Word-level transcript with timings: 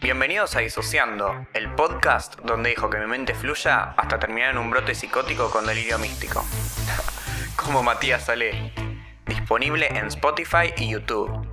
Bienvenidos 0.00 0.54
a 0.54 0.60
Disociando, 0.60 1.44
el 1.54 1.74
podcast 1.74 2.38
donde 2.42 2.70
dijo 2.70 2.88
que 2.88 2.98
mi 2.98 3.06
mente 3.06 3.34
fluya 3.34 3.94
hasta 3.96 4.20
terminar 4.20 4.52
en 4.52 4.58
un 4.58 4.70
brote 4.70 4.94
psicótico 4.94 5.50
con 5.50 5.66
delirio 5.66 5.98
místico. 5.98 6.44
Como 7.56 7.82
Matías 7.82 8.24
Salé. 8.24 8.72
Disponible 9.26 9.88
en 9.88 10.06
Spotify 10.06 10.72
y 10.76 10.90
YouTube. 10.90 11.47